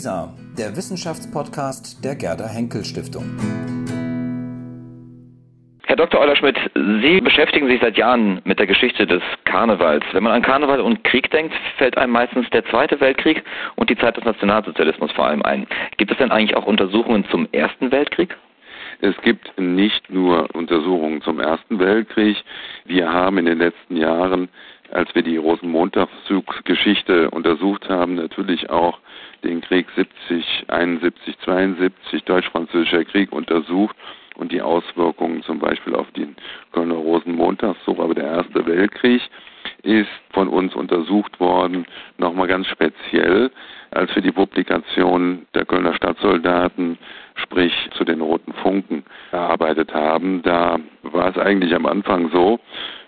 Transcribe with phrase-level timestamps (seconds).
[0.00, 3.36] WISA, der Wissenschaftspodcast der Gerda Henkel Stiftung.
[5.84, 6.18] Herr Dr.
[6.18, 10.02] Eulerschmidt, Sie beschäftigen sich seit Jahren mit der Geschichte des Karnevals.
[10.12, 13.44] Wenn man an Karneval und Krieg denkt, fällt einem meistens der Zweite Weltkrieg
[13.76, 15.66] und die Zeit des Nationalsozialismus vor allem ein.
[15.98, 18.34] Gibt es denn eigentlich auch Untersuchungen zum Ersten Weltkrieg?
[19.02, 22.38] Es gibt nicht nur Untersuchungen zum Ersten Weltkrieg.
[22.86, 24.48] Wir haben in den letzten Jahren,
[24.92, 28.98] als wir die Rosenmontagszugsgeschichte untersucht haben, natürlich auch
[29.44, 33.96] den Krieg 70, 71, 72, Deutsch-Französischer Krieg untersucht
[34.40, 36.34] und die Auswirkungen zum Beispiel auf den
[36.72, 38.00] Kölner Rosenmontagszug.
[38.00, 39.22] Aber der Erste Weltkrieg
[39.82, 41.86] ist von uns untersucht worden,
[42.18, 43.50] nochmal ganz speziell,
[43.90, 46.98] als wir die Publikation der Kölner Stadtsoldaten
[47.36, 50.42] sprich zu den roten Funken, erarbeitet haben.
[50.42, 52.60] Da war es eigentlich am Anfang so,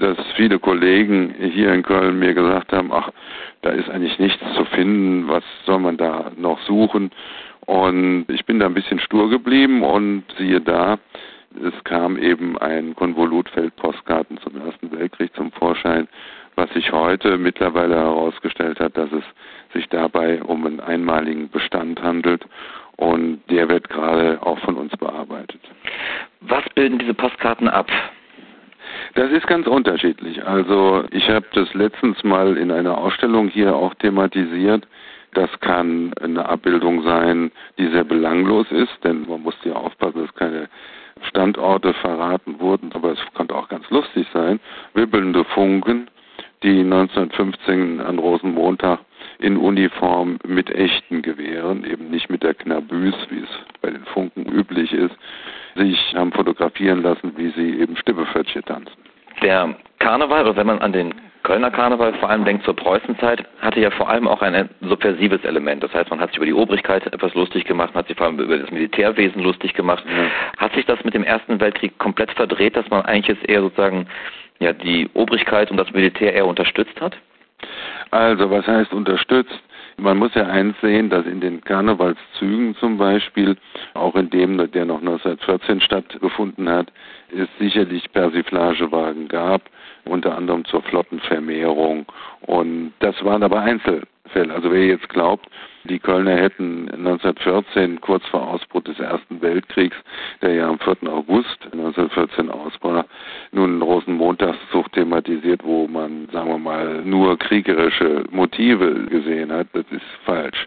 [0.00, 3.10] dass viele Kollegen hier in Köln mir gesagt haben, ach,
[3.64, 7.10] da ist eigentlich nichts zu finden, was soll man da noch suchen?
[7.66, 10.98] Und ich bin da ein bisschen stur geblieben und siehe da,
[11.62, 16.08] es kam eben ein Konvolutfeld Postkarten zum Ersten Weltkrieg zum Vorschein,
[16.56, 19.24] was sich heute mittlerweile herausgestellt hat, dass es
[19.72, 22.44] sich dabei um einen einmaligen Bestand handelt
[22.96, 25.60] und der wird gerade auch von uns bearbeitet.
[26.40, 27.90] Was bilden diese Postkarten ab?
[29.14, 30.44] Das ist ganz unterschiedlich.
[30.44, 34.86] Also ich habe das letztens mal in einer Ausstellung hier auch thematisiert.
[35.34, 40.34] Das kann eine Abbildung sein, die sehr belanglos ist, denn man muss ja aufpassen, dass
[40.34, 40.68] keine
[41.28, 44.58] Standorte verraten wurden, aber es konnte auch ganz lustig sein.
[44.94, 46.08] Wibbelnde Funken,
[46.62, 49.00] die 1915 an Rosenmontag
[49.38, 53.48] in Uniform mit echten Gewehren, eben nicht mit der Knabüs, wie es
[53.82, 55.16] bei den Funken üblich ist,
[55.74, 58.92] sich haben fotografieren lassen, wie sie eben Stippefötche tanzen.
[59.42, 63.78] Der Karneval, oder wenn man an den Kölner Karneval vor allem denkt zur Preußenzeit, hatte
[63.78, 65.82] ja vor allem auch ein subversives Element.
[65.82, 68.38] Das heißt, man hat sich über die Obrigkeit etwas lustig gemacht, hat sich vor allem
[68.38, 70.02] über das Militärwesen lustig gemacht.
[70.06, 70.30] Ja.
[70.56, 74.06] Hat sich das mit dem Ersten Weltkrieg komplett verdreht, dass man eigentlich jetzt eher sozusagen
[74.58, 77.14] ja, die Obrigkeit und das Militär eher unterstützt hat?
[78.14, 79.60] Also, was heißt unterstützt?
[79.96, 83.56] Man muss ja eins sehen, dass in den Karnevalszügen zum Beispiel,
[83.94, 86.92] auch in dem, der noch 1914 stattgefunden hat,
[87.36, 89.62] es sicherlich Persiflagewagen gab,
[90.04, 92.06] unter anderem zur Flottenvermehrung.
[92.42, 94.54] Und das waren aber Einzelfälle.
[94.54, 95.48] Also wer jetzt glaubt,
[95.84, 99.96] die Kölner hätten 1914, kurz vor Ausbruch des Ersten Weltkriegs,
[100.42, 100.96] der ja am 4.
[101.10, 103.04] August 1914 ausbrach,
[103.52, 109.68] nun einen Rosenmontagszug thematisiert, wo man, sagen wir mal, nur kriegerische Motive gesehen hat.
[109.72, 110.66] Das ist falsch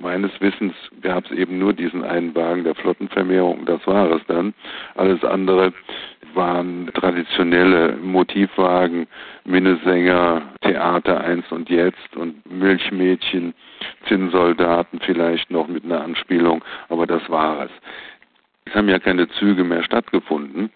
[0.00, 4.54] meines Wissens gab es eben nur diesen einen Wagen der Flottenvermehrung, das war es dann.
[4.94, 5.72] Alles andere
[6.34, 9.06] waren traditionelle Motivwagen,
[9.44, 13.54] Minnesänger, Theater 1 und Jetzt und Milchmädchen,
[14.06, 17.70] Zinnsoldaten vielleicht noch mit einer Anspielung, aber das war es.
[18.64, 20.70] Es haben ja keine Züge mehr stattgefunden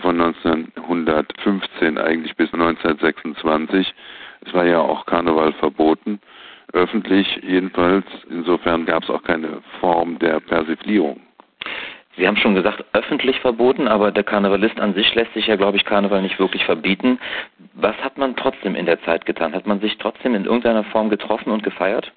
[0.00, 3.94] von 1915 eigentlich bis 1926.
[4.44, 6.20] Es war ja auch Karneval verboten,
[6.72, 8.04] öffentlich jedenfalls.
[8.30, 11.20] Insofern gab es auch keine Form der Persiflierung.
[12.16, 15.78] Sie haben schon gesagt, öffentlich verboten, aber der Karnevalist an sich lässt sich ja, glaube
[15.78, 17.18] ich, Karneval nicht wirklich verbieten.
[17.74, 19.54] Was hat man trotzdem in der Zeit getan?
[19.54, 22.12] Hat man sich trotzdem in irgendeiner Form getroffen und gefeiert?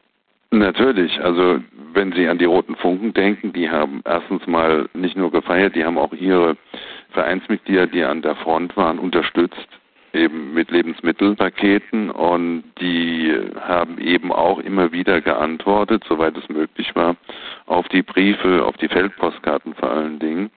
[0.52, 1.20] Natürlich.
[1.22, 1.60] Also
[1.94, 5.86] wenn Sie an die Roten Funken denken, die haben erstens mal nicht nur gefeiert, die
[5.86, 6.58] haben auch ihre
[7.12, 9.68] Vereinsmitglieder, die an der Front waren, unterstützt
[10.16, 17.18] eben mit Lebensmittelpaketen und die haben eben auch immer wieder geantwortet, soweit es möglich war,
[17.76, 20.50] auf die Briefe, auf die Feldpostkarten vor allen Dingen.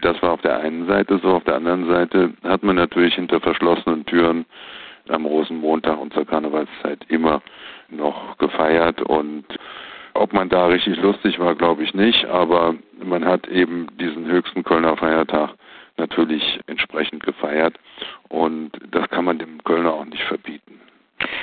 [0.00, 3.40] Das war auf der einen Seite so, auf der anderen Seite hat man natürlich hinter
[3.40, 4.44] verschlossenen Türen
[5.08, 7.40] am Rosenmontag und zur Karnevalszeit immer
[7.88, 9.44] noch gefeiert und
[10.14, 14.64] ob man da richtig lustig war, glaube ich nicht, aber man hat eben diesen höchsten
[14.64, 15.50] Kölner Feiertag
[15.98, 17.74] natürlich entsprechend gefeiert.
[18.28, 20.80] Und das kann man dem Kölner auch nicht verbieten.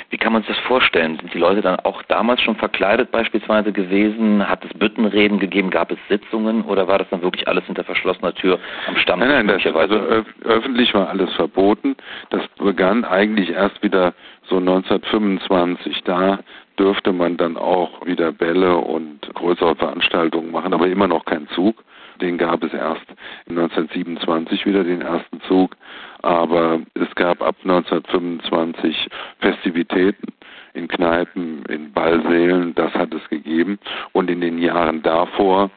[0.10, 1.20] Wie kann man sich das vorstellen?
[1.20, 4.50] Sind die Leute dann auch damals schon verkleidet beispielsweise gewesen?
[4.50, 5.70] Hat es Büttenreden gegeben?
[5.70, 6.64] Gab es Sitzungen?
[6.64, 9.20] Oder war das dann wirklich alles hinter verschlossener Tür am Stamm?
[9.20, 11.96] Nein, nein, das, also öf öffentlich war alles verboten.
[12.32, 14.16] Das begann eigentlich erst wieder
[14.50, 16.04] so 1925.
[16.06, 16.40] Da
[16.80, 21.84] dürfte man dann auch wieder Bälle und größere Veranstaltungen machen, aber immer noch kein Zug.
[22.20, 23.06] Den gab es erst
[23.48, 25.76] 1927 wieder, den ersten Zug.
[26.24, 29.08] Aber es gab ab 1925
[29.40, 30.34] Festivitäten
[30.74, 33.80] in Kneipen, in Ballsälen, das hat es gegeben.
[34.12, 35.70] Und in den Jahren davor,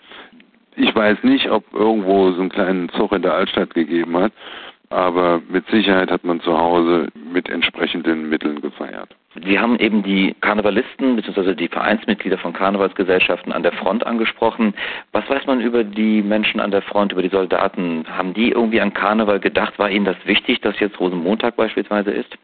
[0.76, 4.32] ich weiß nicht, ob irgendwo so einen kleinen Zug in der Altstadt gegeben hat,
[4.88, 9.08] aber mit Sicherheit hat man zu Hause mit entsprechenden Mitteln gefeiert.
[9.44, 11.54] Sie haben eben die Karnevalisten bzw.
[11.54, 14.74] die Vereinsmitglieder von Karnevalsgesellschaften an der Front angesprochen.
[15.12, 18.04] Was weiß man über die Menschen an der Front, über die Soldaten?
[18.08, 19.78] Haben die irgendwie an Karneval gedacht?
[19.78, 22.38] War ihnen das wichtig, dass jetzt Rosenmontag beispielsweise ist?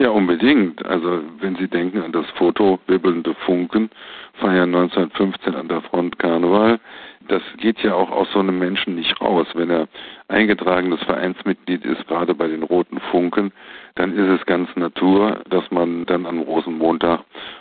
[0.00, 0.82] Ja, unbedingt.
[0.86, 3.90] Also wenn Sie denken an das Foto Wibbelnde Funken,
[4.32, 6.80] feiern 1915 an der Front Karneval,
[7.28, 9.46] das geht ja auch aus so einem Menschen nicht raus.
[9.52, 9.88] Wenn er
[10.28, 13.52] eingetragenes Vereinsmitglied ist, gerade bei den Roten Funken,
[13.96, 17.20] dann ist es ganz Natur, dass man dann am Rosenmontag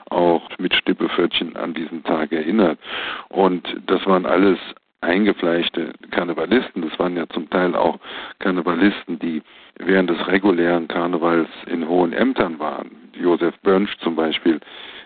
[0.09, 2.79] auch mit Stippepfötchen an diesen Tag erinnert.
[3.27, 4.57] Und das waren alles
[5.01, 6.81] eingefleischte Karnevalisten.
[6.81, 7.99] Das waren ja zum Teil auch
[8.39, 9.41] Karnevalisten, die
[9.77, 12.91] während des regulären Karnevals in hohen Ämtern waren.
[13.13, 14.59] Josef Bönsch zum Beispiel,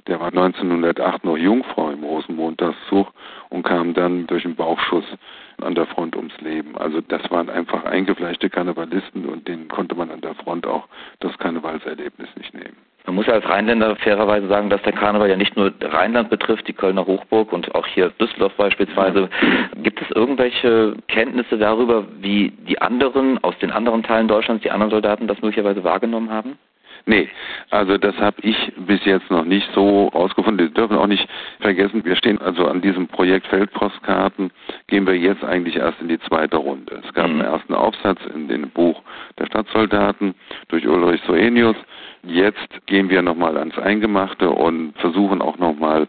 [0.07, 3.12] der war 1908 noch Jungfrau im Rosenmontagszug
[3.50, 5.06] und kam dann durch einen Bauchschuss
[5.62, 6.78] an der Front ums Leben.
[6.78, 10.88] Also das waren einfach eingefleischte Karnevalisten und denen konnte man an der Front auch
[11.19, 12.78] das Karnevalserlebnis nicht nehmen.
[13.05, 16.67] Man muss ja als Rheinländer fairerweise sagen, dass der Karneval ja nicht nur Rheinland betrifft,
[16.67, 19.29] die Kölner Hochburg und auch hier Düsseldorf beispielsweise.
[19.83, 24.91] Gibt es irgendwelche Kenntnisse darüber, wie die anderen aus den anderen Teilen Deutschlands, die anderen
[24.91, 26.57] Soldaten das möglicherweise wahrgenommen haben?
[27.05, 27.27] Nee,
[27.69, 30.67] also das habe ich bis jetzt noch nicht so ausgefunden.
[30.67, 31.27] Wir dürfen auch nicht
[31.59, 34.51] vergessen, wir stehen also an diesem Projekt Feldpostkarten,
[34.88, 37.01] gehen wir jetzt eigentlich erst in die zweite Runde.
[37.06, 37.41] Es gab mhm.
[37.41, 39.01] einen ersten Aufsatz in dem Buch
[39.38, 40.33] der Stadtsoldaten
[40.69, 41.75] durch Ulrich Soenius.
[42.25, 46.07] Jetzt gehen wir nochmal ans Eingemachte und versuchen auch nochmal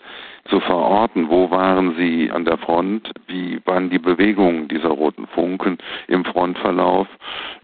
[0.48, 5.78] zu verorten, wo waren sie an der Front, wie waren die Bewegungen dieser roten Funken
[6.06, 7.08] im Frontverlauf,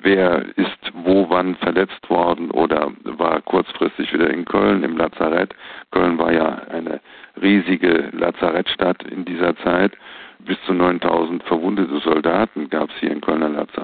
[0.00, 5.54] wer ist wo wann verletzt worden oder war kurzfristig wieder in Köln im Lazarett.
[5.92, 7.00] Köln war ja eine
[7.40, 9.92] riesige Lazarettstadt in dieser Zeit.
[10.40, 13.79] Bis zu 9000 verwundete Soldaten gab es hier in Kölner Lazarett.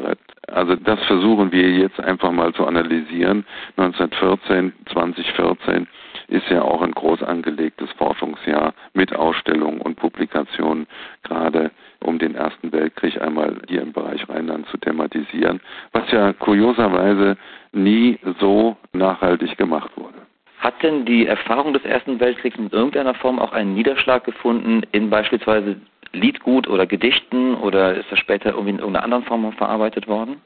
[0.57, 3.45] Also das versuchen wir jetzt einfach mal zu analysieren.
[3.77, 5.87] 1914, 2014
[6.29, 10.87] ist ja auch ein groß angelegtes Forschungsjahr mit Ausstellungen und Publikationen,
[11.25, 11.71] gerade
[12.03, 15.61] um den Ersten Weltkrieg einmal hier im Bereich Rheinland zu thematisieren,
[15.93, 17.37] was ja kurioserweise
[17.73, 20.23] nie so nachhaltig gemacht wurde.
[20.61, 25.11] Hat denn die Erfahrung des Ersten Weltkriegs in irgendeiner Form auch einen Niederschlag gefunden in
[25.11, 25.77] beispielsweise
[26.13, 30.41] Liedgut oder Gedichten oder ist das später irgendwie in irgendeiner anderen Form verarbeitet worden?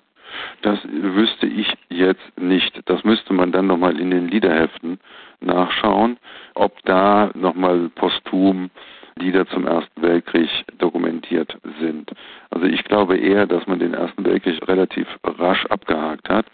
[0.62, 2.80] Das wüsste ich jetzt nicht.
[2.86, 5.00] Das müsste man dann nochmal in den Liederheften
[5.40, 6.18] nachschauen,
[6.54, 8.70] ob da nochmal posthum
[9.16, 10.48] Lieder zum Ersten Weltkrieg
[10.78, 12.10] dokumentiert sind.
[12.50, 16.46] Also ich glaube eher, dass man den Ersten Weltkrieg relativ rasch abgehakt hat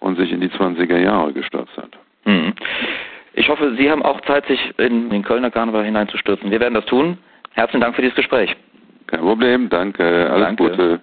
[0.00, 1.90] und sich in die 20er Jahre gestürzt hat.
[2.24, 2.54] Mhm.
[3.34, 6.50] Ich hoffe, Sie haben auch Zeit, sich in den Kölner Karneval hineinzustürzen.
[6.50, 7.18] Wir werden das tun.
[7.56, 8.54] Herzlichen Dank für dieses Gespräch.
[9.06, 10.68] Kein Problem, danke, alles danke.
[10.70, 11.00] Gute.